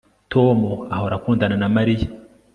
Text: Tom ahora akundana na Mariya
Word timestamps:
Tom 0.31 0.57
ahora 0.95 1.13
akundana 1.19 1.55
na 1.61 1.67
Mariya 1.75 2.07